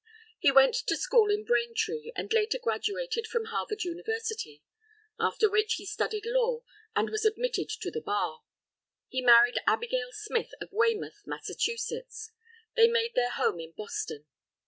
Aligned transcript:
He 0.39 0.51
went 0.51 0.73
to 0.87 0.97
school 0.97 1.29
in 1.29 1.43
Braintree, 1.43 2.11
and 2.15 2.33
later 2.33 2.57
graduated 2.57 3.27
from 3.27 3.45
Harvard 3.45 3.83
University. 3.83 4.63
After 5.19 5.47
which 5.47 5.75
he 5.75 5.85
studied 5.85 6.23
law, 6.25 6.63
and 6.95 7.11
was 7.11 7.23
admitted 7.23 7.69
to 7.69 7.91
the 7.91 8.01
bar. 8.01 8.41
He 9.09 9.21
married 9.21 9.59
Abigail 9.67 10.09
Smith 10.11 10.55
of 10.59 10.69
Weymouth, 10.71 11.21
Massachusetts. 11.27 12.31
They 12.75 12.87
made 12.87 13.13
their 13.13 13.29
home 13.29 13.59
in 13.59 13.73
Boston. 13.77 14.25